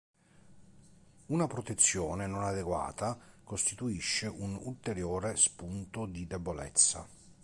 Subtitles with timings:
[1.27, 7.07] Una protezione non adeguata costituisce un ulteriore spunto di debolezza.